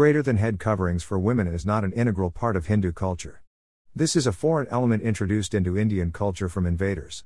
greater 0.00 0.22
than 0.22 0.38
head 0.38 0.58
coverings 0.58 1.02
for 1.02 1.18
women 1.18 1.46
is 1.46 1.66
not 1.66 1.84
an 1.84 1.92
integral 1.92 2.30
part 2.30 2.56
of 2.56 2.68
Hindu 2.68 2.90
culture. 2.90 3.42
This 3.94 4.16
is 4.16 4.26
a 4.26 4.32
foreign 4.32 4.66
element 4.68 5.02
introduced 5.02 5.52
into 5.52 5.76
Indian 5.76 6.10
culture 6.10 6.48
from 6.48 6.64
invaders. 6.64 7.24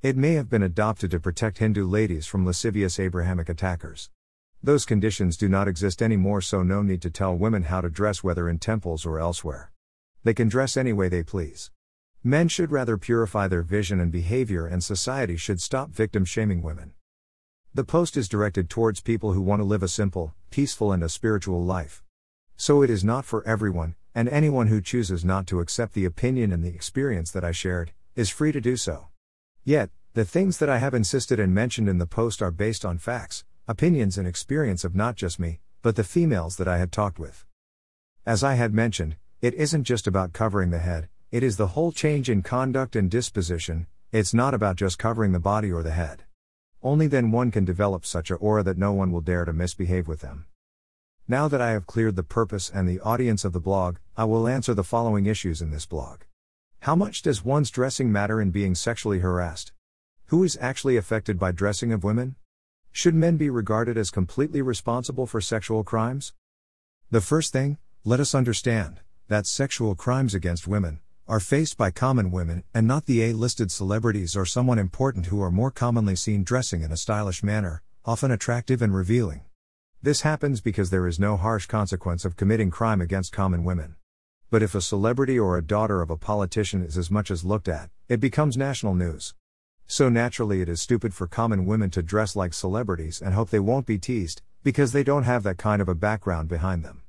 It 0.00 0.16
may 0.16 0.32
have 0.32 0.48
been 0.48 0.62
adopted 0.62 1.10
to 1.10 1.20
protect 1.20 1.58
Hindu 1.58 1.86
ladies 1.86 2.26
from 2.26 2.46
lascivious 2.46 2.98
Abrahamic 2.98 3.50
attackers. 3.50 4.08
Those 4.62 4.86
conditions 4.86 5.36
do 5.36 5.50
not 5.50 5.68
exist 5.68 6.00
anymore, 6.00 6.40
so 6.40 6.62
no 6.62 6.80
need 6.80 7.02
to 7.02 7.10
tell 7.10 7.36
women 7.36 7.64
how 7.64 7.82
to 7.82 7.90
dress, 7.90 8.24
whether 8.24 8.48
in 8.48 8.58
temples 8.58 9.04
or 9.04 9.18
elsewhere. 9.18 9.70
They 10.22 10.32
can 10.32 10.48
dress 10.48 10.78
any 10.78 10.94
way 10.94 11.10
they 11.10 11.24
please. 11.24 11.72
Men 12.22 12.48
should 12.48 12.72
rather 12.72 12.96
purify 12.96 13.48
their 13.48 13.60
vision 13.60 14.00
and 14.00 14.10
behavior, 14.10 14.66
and 14.66 14.82
society 14.82 15.36
should 15.36 15.60
stop 15.60 15.90
victim 15.90 16.24
shaming 16.24 16.62
women. 16.62 16.94
The 17.74 17.84
post 17.84 18.16
is 18.16 18.30
directed 18.30 18.70
towards 18.70 19.02
people 19.02 19.34
who 19.34 19.42
want 19.42 19.60
to 19.60 19.64
live 19.66 19.82
a 19.82 19.88
simple, 19.88 20.32
peaceful, 20.50 20.90
and 20.90 21.02
a 21.02 21.10
spiritual 21.10 21.62
life. 21.62 22.02
So 22.56 22.82
it 22.82 22.90
is 22.90 23.04
not 23.04 23.24
for 23.24 23.46
everyone, 23.46 23.96
and 24.14 24.28
anyone 24.28 24.68
who 24.68 24.80
chooses 24.80 25.24
not 25.24 25.46
to 25.48 25.60
accept 25.60 25.94
the 25.94 26.04
opinion 26.04 26.52
and 26.52 26.62
the 26.62 26.74
experience 26.74 27.30
that 27.32 27.44
I 27.44 27.52
shared, 27.52 27.92
is 28.14 28.30
free 28.30 28.52
to 28.52 28.60
do 28.60 28.76
so. 28.76 29.08
Yet, 29.64 29.90
the 30.14 30.24
things 30.24 30.58
that 30.58 30.68
I 30.68 30.78
have 30.78 30.94
insisted 30.94 31.40
and 31.40 31.52
mentioned 31.52 31.88
in 31.88 31.98
the 31.98 32.06
post 32.06 32.40
are 32.40 32.52
based 32.52 32.84
on 32.84 32.98
facts, 32.98 33.44
opinions, 33.66 34.16
and 34.16 34.28
experience 34.28 34.84
of 34.84 34.94
not 34.94 35.16
just 35.16 35.40
me, 35.40 35.60
but 35.82 35.96
the 35.96 36.04
females 36.04 36.56
that 36.56 36.68
I 36.68 36.78
had 36.78 36.92
talked 36.92 37.18
with. 37.18 37.44
As 38.24 38.44
I 38.44 38.54
had 38.54 38.72
mentioned, 38.72 39.16
it 39.40 39.54
isn't 39.54 39.84
just 39.84 40.06
about 40.06 40.32
covering 40.32 40.70
the 40.70 40.78
head, 40.78 41.08
it 41.32 41.42
is 41.42 41.56
the 41.56 41.68
whole 41.68 41.90
change 41.90 42.30
in 42.30 42.42
conduct 42.42 42.94
and 42.94 43.10
disposition, 43.10 43.88
it's 44.12 44.32
not 44.32 44.54
about 44.54 44.76
just 44.76 44.96
covering 44.96 45.32
the 45.32 45.40
body 45.40 45.72
or 45.72 45.82
the 45.82 45.90
head. 45.90 46.22
Only 46.80 47.08
then 47.08 47.32
one 47.32 47.50
can 47.50 47.64
develop 47.64 48.06
such 48.06 48.30
a 48.30 48.36
aura 48.36 48.62
that 48.62 48.78
no 48.78 48.92
one 48.92 49.10
will 49.10 49.20
dare 49.20 49.44
to 49.44 49.52
misbehave 49.52 50.06
with 50.06 50.20
them. 50.20 50.46
Now 51.26 51.48
that 51.48 51.62
I 51.62 51.70
have 51.70 51.86
cleared 51.86 52.16
the 52.16 52.22
purpose 52.22 52.68
and 52.68 52.86
the 52.86 53.00
audience 53.00 53.46
of 53.46 53.54
the 53.54 53.60
blog, 53.60 53.96
I 54.14 54.24
will 54.24 54.46
answer 54.46 54.74
the 54.74 54.84
following 54.84 55.24
issues 55.24 55.62
in 55.62 55.70
this 55.70 55.86
blog. 55.86 56.20
How 56.80 56.94
much 56.94 57.22
does 57.22 57.42
one's 57.42 57.70
dressing 57.70 58.12
matter 58.12 58.42
in 58.42 58.50
being 58.50 58.74
sexually 58.74 59.20
harassed? 59.20 59.72
Who 60.26 60.44
is 60.44 60.58
actually 60.60 60.98
affected 60.98 61.38
by 61.38 61.52
dressing 61.52 61.94
of 61.94 62.04
women? 62.04 62.36
Should 62.92 63.14
men 63.14 63.38
be 63.38 63.48
regarded 63.48 63.96
as 63.96 64.10
completely 64.10 64.60
responsible 64.60 65.26
for 65.26 65.40
sexual 65.40 65.82
crimes? 65.82 66.34
The 67.10 67.22
first 67.22 67.54
thing, 67.54 67.78
let 68.04 68.20
us 68.20 68.34
understand 68.34 69.00
that 69.28 69.46
sexual 69.46 69.94
crimes 69.94 70.34
against 70.34 70.68
women 70.68 71.00
are 71.26 71.40
faced 71.40 71.78
by 71.78 71.90
common 71.90 72.32
women 72.32 72.64
and 72.74 72.86
not 72.86 73.06
the 73.06 73.22
A 73.22 73.32
listed 73.32 73.72
celebrities 73.72 74.36
or 74.36 74.44
someone 74.44 74.78
important 74.78 75.26
who 75.26 75.40
are 75.40 75.50
more 75.50 75.70
commonly 75.70 76.16
seen 76.16 76.44
dressing 76.44 76.82
in 76.82 76.92
a 76.92 76.98
stylish 76.98 77.42
manner, 77.42 77.80
often 78.04 78.30
attractive 78.30 78.82
and 78.82 78.94
revealing. 78.94 79.40
This 80.04 80.20
happens 80.20 80.60
because 80.60 80.90
there 80.90 81.08
is 81.08 81.18
no 81.18 81.38
harsh 81.38 81.64
consequence 81.64 82.26
of 82.26 82.36
committing 82.36 82.70
crime 82.70 83.00
against 83.00 83.32
common 83.32 83.64
women. 83.64 83.96
But 84.50 84.62
if 84.62 84.74
a 84.74 84.82
celebrity 84.82 85.38
or 85.38 85.56
a 85.56 85.64
daughter 85.64 86.02
of 86.02 86.10
a 86.10 86.16
politician 86.18 86.84
is 86.84 86.98
as 86.98 87.10
much 87.10 87.30
as 87.30 87.42
looked 87.42 87.68
at, 87.68 87.88
it 88.06 88.20
becomes 88.20 88.54
national 88.54 88.94
news. 88.94 89.32
So 89.86 90.10
naturally, 90.10 90.60
it 90.60 90.68
is 90.68 90.82
stupid 90.82 91.14
for 91.14 91.26
common 91.26 91.64
women 91.64 91.88
to 91.88 92.02
dress 92.02 92.36
like 92.36 92.52
celebrities 92.52 93.22
and 93.22 93.32
hope 93.32 93.48
they 93.48 93.58
won't 93.58 93.86
be 93.86 93.96
teased, 93.96 94.42
because 94.62 94.92
they 94.92 95.04
don't 95.04 95.22
have 95.22 95.42
that 95.44 95.56
kind 95.56 95.80
of 95.80 95.88
a 95.88 95.94
background 95.94 96.50
behind 96.50 96.84
them. 96.84 97.00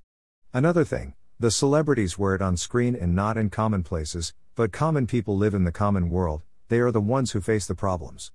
Another 0.53 0.85
thing, 0.85 1.15
the 1.37 1.51
celebrities 1.51 2.17
wear 2.17 2.33
it 2.33 2.41
on 2.41 2.55
screen 2.55 2.95
and 2.95 3.13
not 3.13 3.35
in 3.35 3.49
common 3.49 3.83
places, 3.83 4.33
but 4.55 4.71
common 4.71 5.05
people 5.05 5.35
live 5.35 5.53
in 5.53 5.65
the 5.65 5.71
common 5.73 6.09
world, 6.09 6.43
they 6.69 6.79
are 6.79 6.93
the 6.93 7.01
ones 7.01 7.33
who 7.33 7.41
face 7.41 7.67
the 7.67 7.75
problems. 7.75 8.31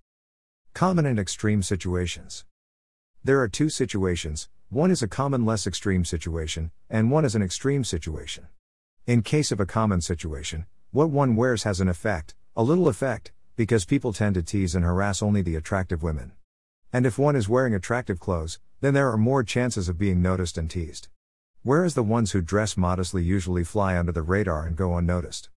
Common 0.74 1.06
and 1.06 1.18
extreme 1.18 1.62
situations. 1.62 2.44
There 3.22 3.40
are 3.42 3.48
two 3.48 3.68
situations 3.68 4.48
one 4.70 4.90
is 4.90 5.02
a 5.02 5.08
common, 5.08 5.44
less 5.44 5.66
extreme 5.66 6.06
situation, 6.06 6.70
and 6.88 7.10
one 7.10 7.26
is 7.26 7.34
an 7.34 7.42
extreme 7.42 7.84
situation. 7.84 8.46
In 9.06 9.20
case 9.20 9.52
of 9.52 9.60
a 9.60 9.66
common 9.66 10.00
situation, 10.00 10.64
what 10.90 11.10
one 11.10 11.36
wears 11.36 11.64
has 11.64 11.80
an 11.80 11.88
effect, 11.88 12.34
a 12.56 12.62
little 12.62 12.88
effect, 12.88 13.32
because 13.56 13.84
people 13.84 14.14
tend 14.14 14.36
to 14.36 14.42
tease 14.42 14.74
and 14.74 14.84
harass 14.84 15.22
only 15.22 15.42
the 15.42 15.56
attractive 15.56 16.02
women. 16.02 16.32
And 16.94 17.04
if 17.04 17.18
one 17.18 17.36
is 17.36 17.46
wearing 17.46 17.74
attractive 17.74 18.20
clothes, 18.20 18.58
then 18.80 18.94
there 18.94 19.10
are 19.10 19.18
more 19.18 19.42
chances 19.42 19.90
of 19.90 19.98
being 19.98 20.22
noticed 20.22 20.56
and 20.56 20.70
teased. 20.70 21.08
Whereas 21.62 21.94
the 21.94 22.02
ones 22.02 22.30
who 22.30 22.40
dress 22.40 22.74
modestly 22.74 23.22
usually 23.22 23.64
fly 23.64 23.98
under 23.98 24.12
the 24.12 24.22
radar 24.22 24.64
and 24.64 24.76
go 24.76 24.96
unnoticed. 24.96 25.50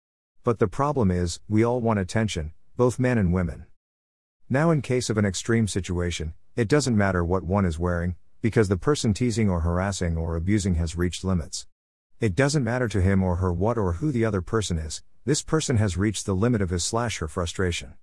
But 0.42 0.58
the 0.58 0.66
problem 0.66 1.12
is, 1.12 1.38
we 1.48 1.62
all 1.62 1.80
want 1.80 2.00
attention, 2.00 2.54
both 2.76 2.98
men 2.98 3.18
and 3.18 3.32
women. 3.32 3.66
Now, 4.50 4.70
in 4.70 4.82
case 4.82 5.08
of 5.10 5.16
an 5.16 5.24
extreme 5.24 5.68
situation, 5.68 6.34
it 6.54 6.68
doesn't 6.68 6.96
matter 6.96 7.24
what 7.24 7.44
one 7.44 7.64
is 7.64 7.78
wearing, 7.78 8.14
because 8.42 8.68
the 8.68 8.76
person 8.76 9.14
teasing 9.14 9.48
or 9.48 9.60
harassing 9.60 10.18
or 10.18 10.36
abusing 10.36 10.74
has 10.74 10.96
reached 10.96 11.24
limits. 11.24 11.66
It 12.20 12.34
doesn't 12.34 12.62
matter 12.62 12.88
to 12.88 13.00
him 13.00 13.22
or 13.22 13.36
her 13.36 13.50
what 13.50 13.78
or 13.78 13.94
who 13.94 14.12
the 14.12 14.24
other 14.24 14.42
person 14.42 14.76
is, 14.76 15.02
this 15.24 15.42
person 15.42 15.78
has 15.78 15.96
reached 15.96 16.26
the 16.26 16.34
limit 16.34 16.60
of 16.60 16.68
his 16.68 16.84
slash 16.84 17.18
her 17.18 17.28
frustration. 17.28 17.94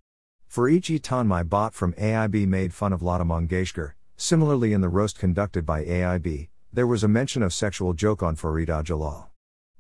For 0.48 0.68
each 0.68 0.88
Tanmay 0.90 1.44
Bhat 1.44 1.74
from 1.74 1.94
AIB 1.94 2.48
made 2.48 2.74
fun 2.74 2.92
of 2.92 3.04
Lata 3.04 3.24
Mangeshkar, 3.24 3.94
similarly 4.18 4.74
in 4.74 4.82
the 4.82 4.90
roast 4.90 5.20
conducted 5.20 5.64
by 5.64 5.86
AIB, 5.86 6.50
there 6.74 6.88
was 6.88 7.04
a 7.04 7.08
mention 7.08 7.44
of 7.44 7.54
sexual 7.54 7.94
joke 7.94 8.24
on 8.24 8.36
Farida 8.36 8.84
Jalal. 8.84 9.30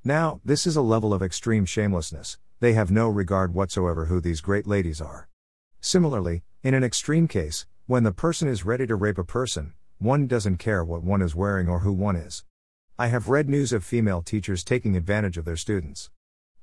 Now, 0.04 0.42
this 0.46 0.68
is 0.68 0.76
a 0.76 0.82
level 0.82 1.12
of 1.12 1.24
extreme 1.24 1.66
shamelessness, 1.66 2.38
they 2.60 2.74
have 2.74 2.92
no 2.92 3.10
regard 3.10 3.54
whatsoever 3.54 4.06
who 4.06 4.22
these 4.22 4.42
great 4.42 4.68
ladies 4.68 5.02
are. 5.02 5.28
Similarly, 5.82 6.44
in 6.62 6.74
an 6.74 6.84
extreme 6.84 7.28
case, 7.28 7.66
when 7.90 8.04
the 8.04 8.12
person 8.12 8.48
is 8.48 8.64
ready 8.64 8.86
to 8.86 8.96
rape 8.96 9.18
a 9.18 9.24
person, 9.24 9.74
one 9.98 10.28
doesn't 10.28 10.58
care 10.58 10.84
what 10.84 11.02
one 11.02 11.24
is 11.24 11.34
wearing 11.34 11.68
or 11.68 11.80
who 11.80 11.92
one 11.92 12.16
is. 12.16 12.44
I 13.00 13.08
have 13.08 13.30
read 13.30 13.50
news 13.50 13.74
of 13.74 13.84
female 13.84 14.22
teachers 14.22 14.64
taking 14.64 14.96
advantage 14.96 15.40
of 15.40 15.46
their 15.46 15.56
students. 15.56 16.12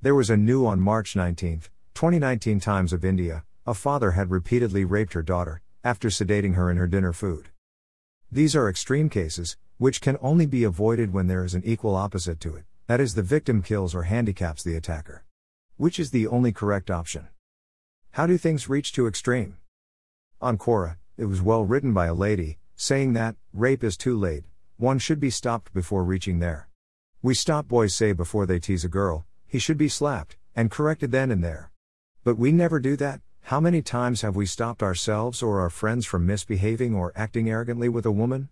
There 0.00 0.14
was 0.14 0.31
a 0.31 0.37
new 0.37 0.64
on 0.64 0.78
March 0.78 1.16
19, 1.16 1.62
2019 1.94 2.60
Times 2.60 2.92
of 2.92 3.04
India, 3.04 3.42
a 3.66 3.75
father 3.75 4.12
had 4.12 4.31
repeatedly 4.31 4.84
raped 4.84 5.14
her 5.14 5.22
daughter, 5.22 5.62
after 5.82 6.10
sedating 6.10 6.54
her 6.54 6.70
in 6.70 6.76
her 6.76 6.87
dinner 6.87 7.12
food. 7.12 7.48
These 8.31 8.54
are 8.54 8.70
extreme 8.70 9.08
cases, 9.08 9.56
which 9.78 10.00
can 10.00 10.19
only 10.20 10.47
be 10.47 10.62
avoided 10.62 11.12
when 11.12 11.26
there 11.26 11.44
is 11.44 11.54
an 11.54 11.64
equal 11.64 11.97
opposite 11.97 12.38
to 12.43 12.54
it, 12.54 12.66
that 12.87 13.00
is, 13.00 13.16
the 13.16 13.22
victim 13.22 13.62
kills 13.62 13.97
or 13.97 14.04
handicaps 14.04 14.62
the 14.62 14.76
attacker. 14.76 15.25
Which 15.76 15.98
is 15.98 16.12
the 16.12 16.28
only 16.28 16.53
correct 16.53 16.88
option? 16.88 17.26
How 18.12 18.28
do 18.28 18.38
things 18.38 18.69
reach 18.69 18.93
to 18.93 19.08
extreme? 19.08 19.56
On 20.41 20.56
Quora, 20.56 20.98
it 21.16 21.25
was 21.25 21.41
well 21.41 21.65
written 21.65 21.94
by 21.94 22.06
a 22.06 22.15
lady, 22.15 22.59
saying 22.77 23.15
that, 23.15 23.37
rape 23.54 23.82
is 23.82 23.97
too 23.97 24.19
late, 24.19 24.44
one 24.77 24.99
should 24.99 25.19
be 25.19 25.31
stopped 25.31 25.72
before 25.72 26.04
reaching 26.04 26.41
there. 26.41 26.69
We 27.22 27.32
stop 27.34 27.66
boys 27.66 27.94
say 27.94 28.12
before 28.12 28.44
they 28.44 28.59
tease 28.59 28.84
a 28.84 28.88
girl, 28.88 29.25
he 29.47 29.59
should 29.59 29.78
be 29.78 29.88
slapped, 29.88 30.37
and 30.55 30.71
corrected 30.71 31.12
then 31.12 31.31
and 31.31 31.43
there. 31.43 31.71
But 32.22 32.37
we 32.37 32.53
never 32.53 32.81
do 32.81 32.97
that, 32.97 33.21
how 33.43 33.60
many 33.60 33.81
times 33.81 34.21
have 34.21 34.37
we 34.37 34.44
stopped 34.44 34.82
ourselves 34.82 35.43
or 35.43 35.60
our 35.60 35.71
friends 35.71 36.05
from 36.05 36.26
misbehaving 36.26 36.94
or 36.94 37.12
acting 37.16 37.49
arrogantly 37.49 37.88
with 37.88 38.05
a 38.05 38.12
woman? 38.12 38.50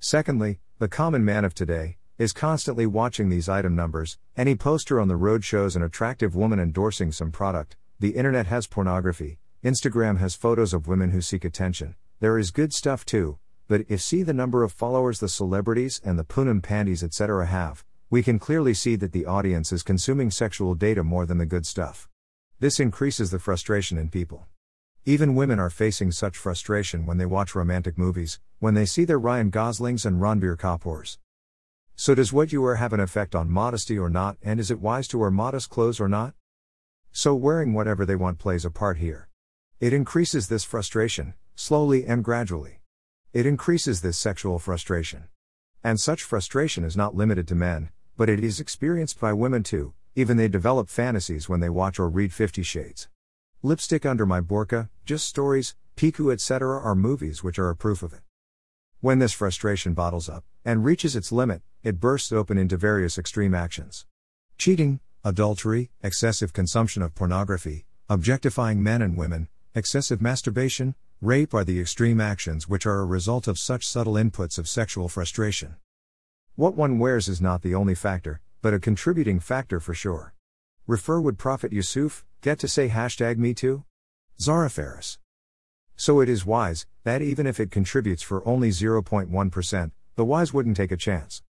Secondly, 0.00 0.58
the 0.78 0.88
common 0.88 1.24
man 1.24 1.44
of 1.44 1.54
today 1.54 1.98
is 2.18 2.32
constantly 2.32 2.86
watching 2.86 3.28
these 3.28 3.48
item 3.48 3.76
numbers. 3.76 4.18
Any 4.36 4.54
poster 4.56 4.98
on 4.98 5.08
the 5.08 5.16
road 5.16 5.44
shows 5.44 5.76
an 5.76 5.82
attractive 5.82 6.34
woman 6.34 6.58
endorsing 6.58 7.12
some 7.12 7.30
product. 7.30 7.76
The 8.00 8.16
internet 8.16 8.46
has 8.46 8.66
pornography, 8.66 9.38
Instagram 9.66 10.18
has 10.18 10.36
photos 10.36 10.72
of 10.72 10.86
women 10.86 11.10
who 11.10 11.20
seek 11.20 11.44
attention. 11.44 11.96
There 12.20 12.38
is 12.38 12.52
good 12.52 12.72
stuff 12.72 13.04
too, 13.04 13.40
but 13.66 13.84
if 13.88 14.00
see 14.00 14.22
the 14.22 14.32
number 14.32 14.62
of 14.62 14.70
followers 14.70 15.18
the 15.18 15.28
celebrities 15.28 16.00
and 16.04 16.16
the 16.16 16.22
Poonam 16.22 16.62
Pandeys 16.62 17.02
etc. 17.02 17.46
have, 17.46 17.84
we 18.08 18.22
can 18.22 18.38
clearly 18.38 18.74
see 18.74 18.94
that 18.94 19.10
the 19.10 19.26
audience 19.26 19.72
is 19.72 19.82
consuming 19.82 20.30
sexual 20.30 20.76
data 20.76 21.02
more 21.02 21.26
than 21.26 21.38
the 21.38 21.46
good 21.46 21.66
stuff. 21.66 22.08
This 22.60 22.78
increases 22.78 23.32
the 23.32 23.40
frustration 23.40 23.98
in 23.98 24.08
people. 24.08 24.46
Even 25.04 25.34
women 25.34 25.58
are 25.58 25.68
facing 25.68 26.12
such 26.12 26.36
frustration 26.36 27.04
when 27.04 27.18
they 27.18 27.26
watch 27.26 27.56
romantic 27.56 27.98
movies, 27.98 28.38
when 28.60 28.74
they 28.74 28.86
see 28.86 29.04
their 29.04 29.18
Ryan 29.18 29.50
Goslings 29.50 30.06
and 30.06 30.20
Ranbir 30.20 30.56
Kapoors. 30.56 31.18
So, 31.96 32.14
does 32.14 32.32
what 32.32 32.52
you 32.52 32.62
wear 32.62 32.76
have 32.76 32.92
an 32.92 33.00
effect 33.00 33.34
on 33.34 33.50
modesty 33.50 33.98
or 33.98 34.10
not, 34.10 34.36
and 34.44 34.60
is 34.60 34.70
it 34.70 34.78
wise 34.78 35.08
to 35.08 35.18
wear 35.18 35.32
modest 35.32 35.70
clothes 35.70 35.98
or 35.98 36.08
not? 36.08 36.34
So, 37.10 37.34
wearing 37.34 37.74
whatever 37.74 38.06
they 38.06 38.14
want 38.14 38.38
plays 38.38 38.64
a 38.64 38.70
part 38.70 38.98
here. 38.98 39.25
It 39.78 39.92
increases 39.92 40.48
this 40.48 40.64
frustration, 40.64 41.34
slowly 41.54 42.06
and 42.06 42.24
gradually. 42.24 42.80
It 43.34 43.44
increases 43.44 44.00
this 44.00 44.16
sexual 44.16 44.58
frustration. 44.58 45.24
And 45.84 46.00
such 46.00 46.22
frustration 46.22 46.82
is 46.82 46.96
not 46.96 47.14
limited 47.14 47.46
to 47.48 47.54
men, 47.54 47.90
but 48.16 48.30
it 48.30 48.42
is 48.42 48.58
experienced 48.58 49.20
by 49.20 49.34
women 49.34 49.62
too, 49.62 49.92
even 50.14 50.38
they 50.38 50.48
develop 50.48 50.88
fantasies 50.88 51.50
when 51.50 51.60
they 51.60 51.68
watch 51.68 51.98
or 51.98 52.08
read 52.08 52.32
Fifty 52.32 52.62
Shades. 52.62 53.08
Lipstick 53.62 54.06
Under 54.06 54.24
My 54.24 54.40
Burqa, 54.40 54.88
Lust 55.10 55.28
Stories, 55.28 55.74
Piku 55.94 56.32
etc. 56.32 56.80
are 56.80 56.94
movies 56.94 57.44
which 57.44 57.58
are 57.58 57.68
a 57.68 57.76
proof 57.76 58.02
of 58.02 58.14
it. 58.14 58.20
When 59.00 59.18
this 59.18 59.34
frustration 59.34 59.92
bottles 59.92 60.26
up 60.26 60.44
and 60.64 60.86
reaches 60.86 61.14
its 61.14 61.30
limit, 61.30 61.60
it 61.82 62.00
bursts 62.00 62.32
open 62.32 62.56
into 62.56 62.78
various 62.78 63.18
extreme 63.18 63.54
actions. 63.54 64.06
Cheating, 64.56 65.00
adultery, 65.22 65.90
excessive 66.02 66.54
consumption 66.54 67.02
of 67.02 67.14
pornography, 67.14 67.84
objectifying 68.08 68.82
men 68.82 69.02
and 69.02 69.18
women, 69.18 69.48
excessive 69.76 70.22
masturbation, 70.22 70.94
rape 71.20 71.52
are 71.52 71.62
the 71.62 71.78
extreme 71.78 72.18
actions 72.18 72.66
which 72.66 72.86
are 72.86 73.00
a 73.00 73.04
result 73.04 73.46
of 73.46 73.58
such 73.58 73.86
subtle 73.86 74.14
inputs 74.14 74.58
of 74.58 74.66
sexual 74.66 75.06
frustration. 75.06 75.76
What 76.54 76.74
one 76.74 76.98
wears 76.98 77.28
is 77.28 77.42
not 77.42 77.60
the 77.60 77.74
only 77.74 77.94
factor, 77.94 78.40
but 78.62 78.72
a 78.72 78.78
contributing 78.78 79.38
factor 79.38 79.78
for 79.78 79.92
sure. 79.92 80.32
Refer 80.86 81.20
would 81.20 81.36
Prophet 81.36 81.74
Yusuf, 81.74 82.24
get 82.40 82.58
to 82.60 82.68
say 82.68 82.88
hashtag 82.88 83.36
me 83.36 83.52
too? 83.52 83.84
Zara 84.40 84.70
Faris. 84.70 85.18
So 85.94 86.20
it 86.20 86.30
is 86.30 86.46
wise, 86.46 86.86
that 87.04 87.20
even 87.20 87.46
if 87.46 87.60
it 87.60 87.70
contributes 87.70 88.22
for 88.22 88.48
only 88.48 88.70
0.1%, 88.70 89.90
the 90.14 90.24
wise 90.24 90.54
wouldn't 90.54 90.78
take 90.78 90.92
a 90.92 90.96
chance. 90.96 91.42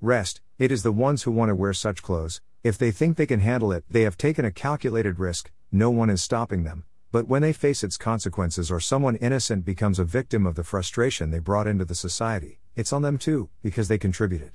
Rest, 0.00 0.40
it 0.56 0.70
is 0.70 0.84
the 0.84 0.92
ones 0.92 1.24
who 1.24 1.32
want 1.32 1.48
to 1.48 1.56
wear 1.56 1.72
such 1.72 2.00
clothes, 2.00 2.40
if 2.62 2.78
they 2.78 2.92
think 2.92 3.16
they 3.16 3.26
can 3.26 3.40
handle 3.40 3.72
it, 3.72 3.84
they 3.90 4.02
have 4.02 4.16
taken 4.16 4.44
a 4.44 4.52
calculated 4.52 5.18
risk, 5.18 5.50
no 5.72 5.90
one 5.90 6.10
is 6.10 6.22
stopping 6.22 6.62
them, 6.62 6.84
but 7.12 7.28
when 7.28 7.42
they 7.42 7.52
face 7.52 7.84
its 7.84 7.98
consequences 7.98 8.70
or 8.70 8.80
someone 8.80 9.16
innocent 9.16 9.66
becomes 9.66 9.98
a 9.98 10.04
victim 10.04 10.46
of 10.46 10.54
the 10.54 10.64
frustration 10.64 11.30
they 11.30 11.38
brought 11.38 11.66
into 11.66 11.84
the 11.84 11.94
society, 11.94 12.58
it's 12.74 12.90
on 12.90 13.02
them 13.02 13.18
too, 13.18 13.50
because 13.62 13.88
they 13.88 13.98
contributed. 13.98 14.50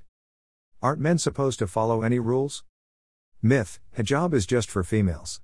Aren't 0.81 0.99
men 0.99 1.19
supposed 1.19 1.59
to 1.59 1.67
follow 1.67 2.01
any 2.01 2.17
rules? 2.17 2.63
Myth 3.43 3.79
hijab 3.95 4.33
is 4.33 4.47
just 4.47 4.71
for 4.71 4.83
females. 4.83 5.39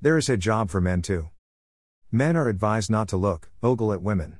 There 0.00 0.16
is 0.16 0.28
hijab 0.28 0.70
for 0.70 0.80
men 0.80 1.02
too. 1.02 1.30
Men 2.12 2.36
are 2.36 2.48
advised 2.48 2.88
not 2.88 3.08
to 3.08 3.16
look, 3.16 3.50
ogle 3.60 3.92
at 3.92 4.00
women. 4.00 4.38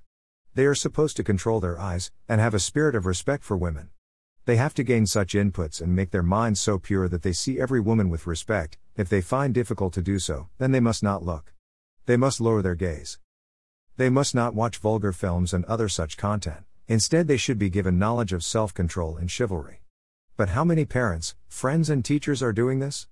They 0.54 0.66
are 0.66 0.76
supposed 0.76 1.16
to 1.16 1.24
control 1.24 1.58
their 1.58 1.80
eyes, 1.80 2.12
and 2.28 2.40
have 2.40 2.54
a 2.54 2.60
spirit 2.60 2.94
of 2.94 3.06
respect 3.06 3.42
for 3.42 3.56
women. 3.56 3.90
They 4.44 4.54
have 4.54 4.72
to 4.74 4.84
gain 4.84 5.06
such 5.06 5.34
inputs 5.34 5.80
and 5.80 5.96
make 5.96 6.12
their 6.12 6.22
minds 6.22 6.60
so 6.60 6.78
pure 6.78 7.08
that 7.08 7.22
they 7.22 7.32
see 7.32 7.60
every 7.60 7.80
woman 7.80 8.08
with 8.08 8.28
respect, 8.28 8.78
if 8.96 9.08
they 9.08 9.20
find 9.20 9.52
difficult 9.52 9.92
to 9.94 10.02
do 10.02 10.20
so, 10.20 10.48
then 10.58 10.70
they 10.70 10.80
must 10.80 11.02
not 11.02 11.24
look. 11.24 11.54
They 12.08 12.16
must 12.16 12.40
lower 12.40 12.62
their 12.62 12.74
gaze. 12.74 13.18
They 13.98 14.08
must 14.08 14.34
not 14.34 14.54
watch 14.54 14.78
vulgar 14.78 15.12
films 15.12 15.52
and 15.52 15.62
other 15.66 15.90
such 15.90 16.16
content, 16.16 16.64
instead, 16.86 17.28
they 17.28 17.36
should 17.36 17.58
be 17.58 17.68
given 17.68 17.98
knowledge 17.98 18.32
of 18.32 18.42
self 18.42 18.72
control 18.72 19.18
and 19.18 19.30
chivalry. 19.30 19.82
But 20.34 20.48
how 20.48 20.64
many 20.64 20.86
parents, 20.86 21.34
friends, 21.48 21.90
and 21.90 22.02
teachers 22.02 22.42
are 22.42 22.54
doing 22.54 22.78
this? 22.78 23.08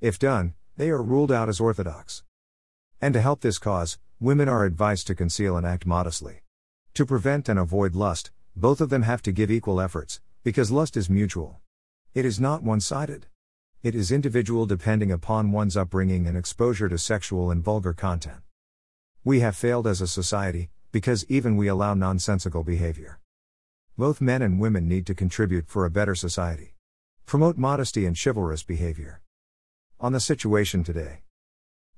If 0.00 0.18
done, 0.18 0.54
they 0.78 0.88
are 0.88 1.02
ruled 1.02 1.30
out 1.30 1.50
as 1.50 1.60
orthodox. 1.60 2.22
And 3.02 3.12
to 3.12 3.20
help 3.20 3.42
this 3.42 3.58
cause, 3.58 3.98
women 4.18 4.48
are 4.48 4.64
advised 4.64 5.08
to 5.08 5.14
conceal 5.14 5.58
and 5.58 5.66
act 5.66 5.84
modestly. 5.84 6.40
To 6.94 7.04
prevent 7.04 7.50
and 7.50 7.58
avoid 7.58 7.94
lust, 7.94 8.30
both 8.56 8.80
of 8.80 8.88
them 8.88 9.02
have 9.02 9.20
to 9.24 9.30
give 9.30 9.50
equal 9.50 9.78
efforts, 9.78 10.22
because 10.42 10.70
lust 10.70 10.96
is 10.96 11.10
mutual. 11.10 11.60
It 12.14 12.24
is 12.24 12.40
not 12.40 12.62
one 12.62 12.80
sided. 12.80 13.26
It 13.80 13.94
is 13.94 14.10
individual 14.10 14.66
depending 14.66 15.12
upon 15.12 15.52
one's 15.52 15.76
upbringing 15.76 16.26
and 16.26 16.36
exposure 16.36 16.88
to 16.88 16.98
sexual 16.98 17.52
and 17.52 17.62
vulgar 17.62 17.92
content. 17.92 18.40
We 19.22 19.38
have 19.38 19.54
failed 19.54 19.86
as 19.86 20.00
a 20.00 20.08
society, 20.08 20.70
because 20.90 21.24
even 21.28 21.56
we 21.56 21.68
allow 21.68 21.94
nonsensical 21.94 22.64
behavior. 22.64 23.20
Both 23.96 24.20
men 24.20 24.42
and 24.42 24.58
women 24.58 24.88
need 24.88 25.06
to 25.06 25.14
contribute 25.14 25.68
for 25.68 25.84
a 25.84 25.90
better 25.90 26.16
society. 26.16 26.74
Promote 27.24 27.56
modesty 27.56 28.04
and 28.04 28.18
chivalrous 28.20 28.64
behavior. 28.64 29.22
On 30.00 30.12
the 30.12 30.18
situation 30.18 30.82
today. 30.82 31.22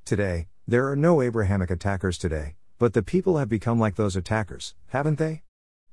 Today, 0.04 0.48
there 0.68 0.86
are 0.86 0.96
no 0.96 1.22
Abrahamic 1.22 1.70
attackers 1.70 2.18
today, 2.18 2.56
but 2.78 2.92
the 2.92 3.02
people 3.02 3.38
have 3.38 3.48
become 3.48 3.80
like 3.80 3.96
those 3.96 4.16
attackers, 4.16 4.74
haven't 4.88 5.18
they? 5.18 5.44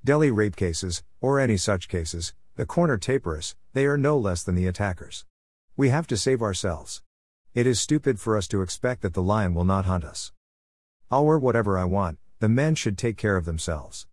Delhi 0.04 0.32
rape 0.32 0.58
cases, 0.58 1.04
or 1.22 1.40
any 1.40 1.56
such 1.56 1.88
cases, 1.88 2.34
the 2.58 2.66
Kathua 2.66 3.00
rapists, 3.00 3.56
they 3.72 3.86
are 3.86 3.98
no 3.98 4.18
less 4.18 4.44
than 4.44 4.56
the 4.56 4.68
attackers. 4.68 5.24
We 5.80 5.90
have 5.90 6.08
to 6.08 6.18
save 6.18 6.42
ourselves. 6.42 7.04
It 7.54 7.68
is 7.68 7.80
stupid 7.80 8.20
for 8.20 8.36
us 8.36 8.48
to 8.48 8.64
expect 8.64 9.04
that 9.04 9.14
the 9.14 9.22
lion 9.22 9.54
will 9.54 9.64
not 9.64 9.86
hunt 9.86 10.04
us. 10.04 10.32
I'll 11.12 11.24
wear 11.24 11.38
whatever 11.38 11.78
I 11.78 11.84
want, 11.84 12.18
the 12.40 12.50
men 12.50 12.74
should 12.74 12.98
take 12.98 13.16
care 13.16 13.38
of 13.38 13.46
themselves. 13.46 14.08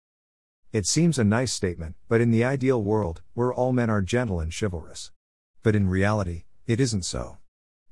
It 0.72 0.84
seems 0.84 1.18
a 1.18 1.24
nice 1.24 1.54
statement, 1.54 1.96
but 2.06 2.20
in 2.20 2.30
the 2.30 2.44
ideal 2.44 2.82
world, 2.82 3.22
where 3.32 3.50
all 3.50 3.72
men 3.72 3.88
are 3.88 4.02
gentle 4.02 4.40
and 4.40 4.52
chivalrous. 4.52 5.10
But 5.62 5.74
in 5.74 5.88
reality, 5.88 6.44
it 6.66 6.80
isn't 6.80 7.06
so. 7.06 7.38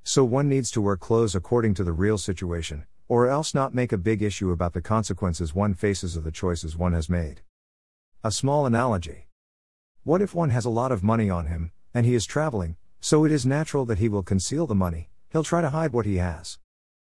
So 0.04 0.22
one 0.22 0.50
needs 0.50 0.70
to 0.72 0.82
wear 0.82 0.98
clothes 0.98 1.34
according 1.34 1.72
to 1.76 1.84
the 1.84 1.92
real 1.92 2.18
situation, 2.18 2.84
or 3.08 3.26
else 3.26 3.54
not 3.54 3.74
make 3.74 3.90
a 3.90 3.96
big 3.96 4.20
issue 4.20 4.50
about 4.50 4.74
the 4.74 4.82
consequences 4.82 5.54
one 5.54 5.72
faces 5.72 6.14
of 6.14 6.24
the 6.24 6.30
choices 6.30 6.76
one 6.76 6.92
has 6.92 7.08
made. 7.08 7.40
A 8.22 8.32
small 8.32 8.66
analogy. 8.66 9.28
What 10.04 10.20
if 10.20 10.34
one 10.34 10.50
has 10.50 10.66
a 10.66 10.70
lot 10.70 10.92
of 10.92 11.02
money 11.02 11.30
on 11.30 11.46
him, 11.46 11.72
and 11.94 12.04
he 12.04 12.14
is 12.14 12.26
traveling, 12.26 12.76
so 13.04 13.24
it 13.24 13.32
is 13.32 13.44
natural 13.44 13.84
that 13.84 13.98
he 13.98 14.08
will 14.08 14.22
conceal 14.22 14.64
the 14.64 14.76
money, 14.76 15.10
he'll 15.32 15.42
try 15.42 15.60
to 15.60 15.70
hide 15.70 15.92
what 15.92 16.06
he 16.06 16.18
has. 16.18 16.60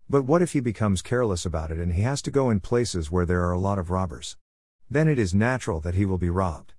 But 0.10 0.24
what 0.24 0.42
if 0.42 0.54
he 0.54 0.62
becomes 0.62 1.02
careless 1.02 1.46
about 1.46 1.72
it 1.72 1.78
and 1.78 1.92
he 1.92 2.04
has 2.04 2.22
to 2.22 2.32
go 2.32 2.50
in 2.50 2.62
places 2.62 3.12
where 3.12 3.26
there 3.26 3.44
are 3.44 3.52
a 3.52 3.60
lot 3.60 3.78
of 3.78 3.92
robbers? 3.92 4.38
Then 4.90 5.10
it 5.10 5.20
is 5.20 5.36
natural 5.36 5.82
that 5.82 5.96
he 5.96 6.06
will 6.06 6.18
be 6.18 6.30
robbed. 6.30 6.74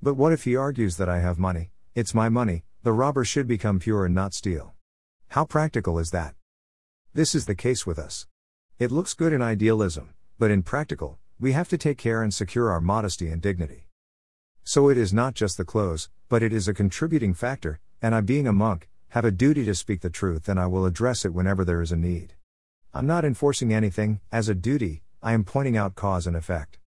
But 0.00 0.14
what 0.14 0.32
if 0.32 0.44
he 0.44 0.56
argues 0.56 0.96
that 0.96 1.08
I 1.08 1.20
have 1.20 1.38
money, 1.38 1.70
it's 1.94 2.14
my 2.14 2.30
money, 2.30 2.64
the 2.82 2.94
robber 2.94 3.26
should 3.26 3.46
become 3.46 3.78
pure 3.78 4.06
and 4.06 4.14
not 4.14 4.32
steal? 4.32 4.72
How 5.28 5.44
practical 5.44 5.98
is 5.98 6.10
that? 6.10 6.34
This 7.12 7.34
is 7.34 7.44
the 7.44 7.54
case 7.54 7.86
with 7.86 7.98
us. 7.98 8.26
It 8.78 8.90
looks 8.90 9.12
good 9.12 9.34
in 9.34 9.42
idealism, 9.42 10.14
but 10.38 10.50
in 10.50 10.62
practical, 10.62 11.18
we 11.38 11.52
have 11.52 11.68
to 11.68 11.78
take 11.78 11.98
care 11.98 12.22
and 12.22 12.32
secure 12.32 12.70
our 12.70 12.80
modesty 12.80 13.28
and 13.28 13.42
dignity. 13.42 13.86
So 14.64 14.88
it 14.88 14.96
is 14.96 15.12
not 15.12 15.34
just 15.34 15.58
the 15.58 15.66
clothes, 15.66 16.08
but 16.30 16.42
it 16.42 16.54
is 16.54 16.68
a 16.68 16.74
contributing 16.74 17.34
factor, 17.34 17.80
and 18.02 18.14
I, 18.14 18.20
being 18.20 18.48
a 18.48 18.52
monk, 18.52 18.88
have 19.10 19.24
a 19.24 19.30
duty 19.30 19.64
to 19.64 19.74
speak 19.74 20.00
the 20.00 20.10
truth 20.10 20.48
and 20.48 20.58
I 20.58 20.66
will 20.66 20.84
address 20.84 21.24
it 21.24 21.32
whenever 21.32 21.64
there 21.64 21.80
is 21.80 21.92
a 21.92 21.96
need. 21.96 22.34
I'm 22.92 23.06
not 23.06 23.24
enforcing 23.24 23.72
anything, 23.72 24.20
as 24.32 24.48
a 24.48 24.54
duty, 24.54 25.02
I 25.22 25.32
am 25.32 25.44
pointing 25.44 25.76
out 25.76 25.94
cause 25.94 26.26
and 26.26 26.36
effect. 26.36 26.78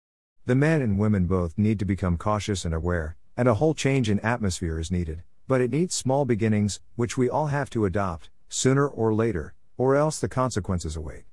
The 0.45 0.56
men 0.56 0.81
and 0.81 1.00
women 1.00 1.25
both 1.25 1.57
need 1.57 1.79
to 1.79 1.85
become 1.85 2.17
cautious 2.17 2.65
and 2.65 2.73
aware, 2.73 3.15
and 3.38 3.47
a 3.47 3.56
whole 3.56 3.73
change 3.73 4.09
in 4.09 4.19
atmosphere 4.19 4.77
is 4.77 4.91
needed, 4.91 5.23
but 5.47 5.62
it 5.62 5.71
needs 5.71 5.95
small 5.95 6.25
beginnings, 6.25 6.81
which 6.95 7.18
we 7.18 7.29
all 7.29 7.47
have 7.47 7.69
to 7.71 7.85
adopt, 7.85 8.29
sooner 8.50 8.88
or 8.88 9.13
later, 9.13 9.53
or 9.77 9.95
else 9.95 10.19
the 10.19 10.27
consequences 10.27 10.95
await. 10.95 11.23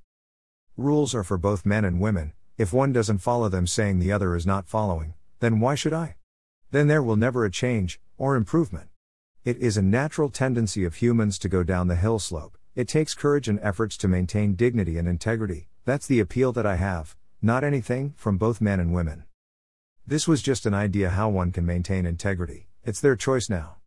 Rules 0.77 1.13
are 1.13 1.23
for 1.23 1.37
both 1.37 1.65
men 1.65 1.85
and 1.85 1.99
women, 1.99 2.33
if 2.57 2.71
one 2.71 2.93
doesn't 2.93 3.17
follow 3.17 3.49
them 3.49 3.67
saying 3.67 3.99
the 3.99 4.11
other 4.11 4.35
is 4.35 4.45
not 4.45 4.67
following, 4.67 5.13
then 5.39 5.59
why 5.59 5.75
should 5.75 5.93
I? 5.93 6.15
Then 6.71 6.87
there 6.87 7.03
will 7.03 7.15
never 7.15 7.45
a 7.45 7.51
change, 7.51 7.99
or 8.17 8.35
improvement. 8.35 8.87
It 9.45 9.57
is 9.57 9.75
a 9.75 9.81
natural 9.81 10.29
tendency 10.29 10.85
of 10.85 10.95
humans 10.95 11.37
to 11.39 11.49
go 11.49 11.63
down 11.63 11.89
the 11.89 11.97
hill 11.97 12.17
slope. 12.17 12.57
It 12.75 12.87
takes 12.87 13.13
courage 13.13 13.49
and 13.49 13.59
efforts 13.61 13.97
to 13.97 14.07
maintain 14.07 14.55
dignity 14.55 14.97
and 14.97 15.05
integrity. 15.05 15.67
That's 15.83 16.07
the 16.07 16.21
appeal 16.21 16.53
that 16.53 16.65
I 16.65 16.77
have, 16.77 17.17
not 17.41 17.61
anything, 17.61 18.13
from 18.15 18.37
both 18.37 18.61
men 18.61 18.79
and 18.79 18.93
women. 18.93 19.25
This 20.07 20.29
was 20.29 20.41
just 20.41 20.65
an 20.65 20.73
idea 20.73 21.09
how 21.09 21.27
one 21.27 21.51
can 21.51 21.65
maintain 21.65 22.05
integrity, 22.05 22.69
it's 22.85 23.01
their 23.01 23.17
choice 23.17 23.49
now. 23.49 23.75